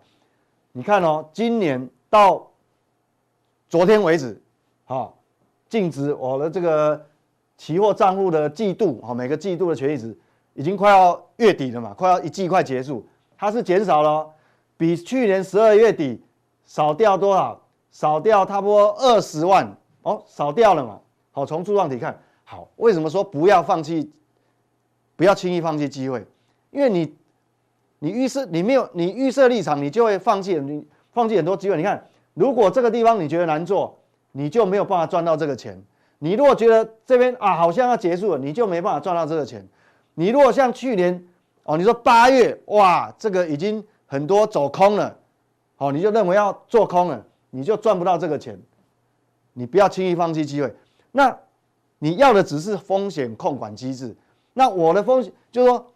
[0.72, 2.51] 你看哦，今年到
[3.68, 4.41] 昨天为止，
[4.85, 5.12] 哈，
[5.68, 7.07] 净值我的这个
[7.57, 10.16] 期货账户的季度哈，每个季度的权益值
[10.55, 13.07] 已经快要月底了嘛，快要一季快结束，
[13.37, 14.28] 它是减少了，
[14.76, 16.22] 比去年十二月底
[16.64, 17.61] 少掉多少？
[17.91, 19.72] 少掉差不多二十万
[20.03, 21.01] 哦，少掉了嘛。
[21.30, 24.11] 好，从柱状体看，好，为什么说不要放弃？
[25.17, 26.27] 不要轻易放弃机会，
[26.71, 27.15] 因为你，
[28.01, 31.77] 你预设你没有你预设立场，你就会放弃你放弃很多机会。
[31.77, 32.05] 你看，
[32.35, 33.99] 如果这个地方你觉得难做，
[34.33, 35.81] 你就没有办法赚到这个钱。
[36.19, 39.67] 你如果觉得这边啊好像要结束了，你就没办法赚到这个钱。
[40.15, 41.25] 你如果像去年
[41.65, 45.17] 哦，你说八月哇，这个已经很多走空了，
[45.77, 48.59] 哦，你就认为要做空了，你就赚不到这个钱。
[49.53, 50.75] 你不要轻易放弃机会。
[51.12, 51.37] 那
[52.01, 54.15] 你要的只是风险控管机制。
[54.55, 55.93] 那我的风险就是说，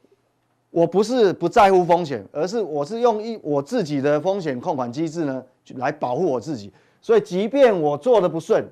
[0.70, 5.42] 我不是不在乎风险，而是我是用一我自己的风险控管机制呢，
[5.76, 6.70] 来保护我自己。
[7.00, 8.68] 所以，即便我做的不顺，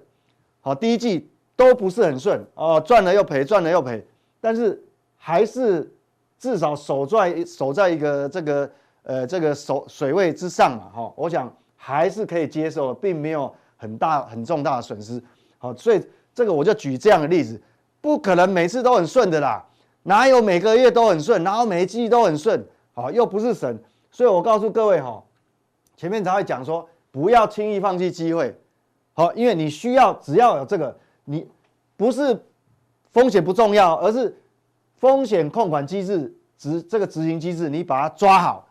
[0.60, 4.04] 好，第一季都不是很顺哦，赚了又赔，赚了又赔，
[4.40, 4.82] 但是
[5.16, 5.90] 还是
[6.38, 8.70] 至少守在守在一个这个
[9.04, 15.22] 呃这个守水位之上嘛，哈，我想还是可以接受，并没有很大很重大的损失。
[15.58, 17.58] 好，所以这个我就举这样的例子，
[18.00, 19.64] 不可能每次都很顺的啦。
[20.06, 22.64] 哪有每个月都很顺，哪有每一季都很顺？
[22.94, 23.76] 好，又不是神，
[24.12, 25.20] 所以我告诉各位哈，
[25.96, 28.56] 前面才会讲说，不要轻易放弃机会，
[29.14, 31.44] 好，因为你需要只要有这个，你
[31.96, 32.40] 不是
[33.10, 34.32] 风险不重要，而是
[34.96, 38.68] 风险控管机制执这个执行机制，你把它抓好，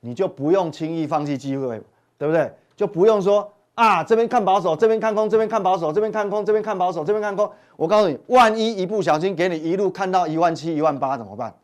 [0.00, 1.80] 你就不用轻易放弃机会，
[2.16, 2.50] 对不对？
[2.74, 3.52] 就不用说。
[3.78, 7.48] 啊，这边看保守，这边看空，这边看保守，这边看空，这边看保守，这边看空。
[7.76, 11.54] 我告诉你，万一一不小心给你一路看到一万七、一万八怎么办？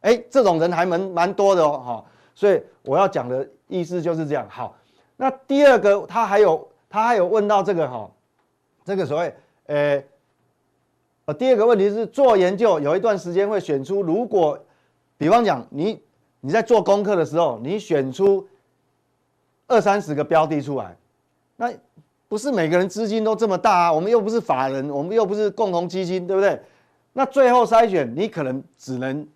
[0.00, 2.04] 哎，这种人还蛮蛮多的哦，哈。
[2.34, 4.46] 所以我要讲的意思就是这样。
[4.48, 4.74] 好，
[5.18, 8.10] 那第二个他还有他还有问到这个哈，
[8.82, 9.34] 这个所谓
[9.66, 10.02] 呃
[11.26, 14.58] 呃，第二个问题是做研究有一段时间会选出，如果
[15.18, 16.00] 比方讲你
[16.40, 18.48] 你在做功课的时候，你选出
[19.66, 20.96] 二三十个标的出来。
[21.60, 21.72] 那
[22.28, 26.60] 不是每个人资金都这么大啊，我们又不是法人，我们又不是共同基金，对不对？
[27.12, 29.26] 那最后筛选，你可能只能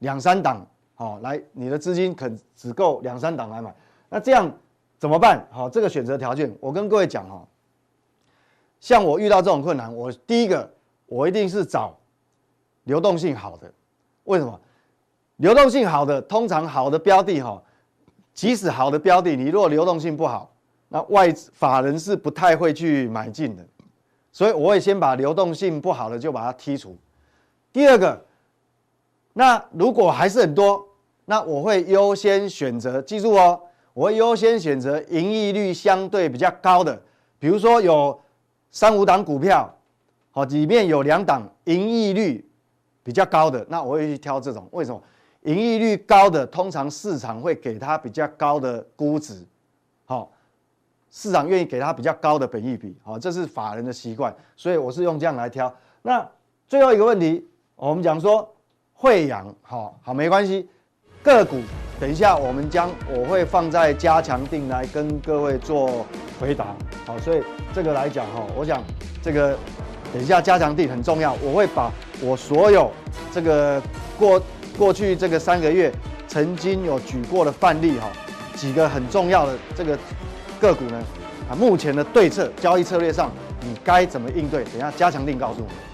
[0.00, 3.72] 两三档，好，来，你的资金可只够两三档来买，
[4.08, 4.52] 那这样
[4.98, 5.46] 怎么办？
[5.52, 7.46] 好，这个选择条件，我跟各位讲哈，
[8.80, 10.68] 像我遇到这种困难，我第一个，
[11.06, 11.96] 我一定是找
[12.84, 13.72] 流动性好的，
[14.24, 14.60] 为什么？
[15.36, 17.62] 流动性好的，通常好的标的哈。
[18.34, 20.52] 即使好的标的，你如果流动性不好，
[20.88, 23.66] 那外法人是不太会去买进的。
[24.30, 26.96] 所以我会先把流动性不好的就把它剔除。
[27.72, 28.24] 第二个，
[29.32, 30.86] 那如果还是很多，
[31.24, 33.60] 那我会优先选择，记住哦，
[33.94, 37.00] 我会优先选择盈利率相对比较高的，
[37.38, 38.18] 比如说有
[38.70, 39.68] 三五档股票，
[40.30, 42.48] 好，里面有两档盈利率
[43.02, 44.68] 比较高的，那我会去挑这种。
[44.70, 45.02] 为什么？
[45.42, 49.44] 盈利率高的，通常市场会给它比较高的估值，
[50.04, 50.30] 好。
[51.20, 55.74] 市场愿意给他比较高的本益比，好，这是法人的习惯，所以我是用这样来挑。
[56.00, 56.24] 那
[56.68, 57.44] 最后一个问题，
[57.74, 58.48] 我们讲说
[58.92, 60.68] 慧洋，好好没关系，
[61.20, 61.60] 个股
[61.98, 66.06] 等一下我们将我会放在加强定来跟各位做
[66.38, 66.66] 回答，
[67.04, 67.42] 好，所以
[67.74, 68.80] 这个来讲哈，我想
[69.20, 69.58] 这个
[70.12, 71.90] 等一下加强定很重要，我会把
[72.22, 72.92] 我所有
[73.32, 73.82] 这个
[74.16, 74.40] 过
[74.78, 75.92] 过去这个三个月
[76.28, 78.08] 曾经有举过的范例哈，
[78.54, 79.98] 几个很重要的这个。
[80.60, 81.02] 个股呢？
[81.50, 83.30] 啊，目前的对策交易策略上，
[83.62, 84.64] 你该怎么应对？
[84.64, 85.87] 等一下加强定告诉我们。